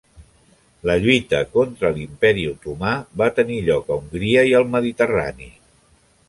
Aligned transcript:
La 0.89 0.93
lluita 1.01 1.41
contra 1.57 1.91
l'imperi 1.97 2.45
Otomà 2.53 2.95
va 3.23 3.29
tenir 3.41 3.59
lloc 3.69 3.93
a 3.93 3.99
Hongria 4.01 4.47
i 4.53 4.57
el 4.63 4.67
Mediterrani. 4.79 5.53